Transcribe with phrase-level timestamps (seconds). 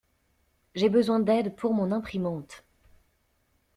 [0.73, 2.63] J'ai besoin d'aide pour mon imprimante.